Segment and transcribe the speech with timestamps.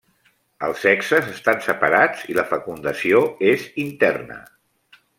[0.67, 3.23] Els sexes estan separats i la fecundació
[3.55, 4.43] és interna.